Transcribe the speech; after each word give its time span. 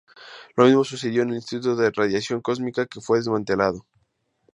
Lo 0.55 0.65
mismo 0.65 0.83
sucedió 0.83 1.21
con 1.21 1.29
el 1.29 1.35
Instituto 1.35 1.75
de 1.75 1.91
Radiación 1.91 2.41
Cósmica, 2.41 2.87
que 2.87 2.99
fue 3.01 3.19
desmantelado. 3.19 3.85